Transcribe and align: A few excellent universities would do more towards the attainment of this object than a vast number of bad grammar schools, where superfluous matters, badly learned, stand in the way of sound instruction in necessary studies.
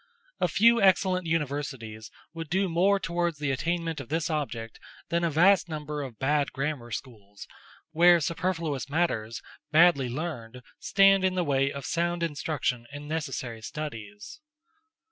A 0.39 0.47
few 0.47 0.81
excellent 0.81 1.27
universities 1.27 2.09
would 2.33 2.49
do 2.49 2.67
more 2.67 2.99
towards 2.99 3.37
the 3.37 3.51
attainment 3.51 3.99
of 3.99 4.09
this 4.09 4.31
object 4.31 4.79
than 5.09 5.23
a 5.23 5.29
vast 5.29 5.69
number 5.69 6.01
of 6.01 6.17
bad 6.17 6.51
grammar 6.51 6.89
schools, 6.89 7.47
where 7.91 8.19
superfluous 8.19 8.89
matters, 8.89 9.43
badly 9.71 10.09
learned, 10.09 10.63
stand 10.79 11.23
in 11.23 11.35
the 11.35 11.43
way 11.45 11.71
of 11.71 11.85
sound 11.85 12.23
instruction 12.23 12.87
in 12.91 13.07
necessary 13.07 13.61
studies. 13.61 14.39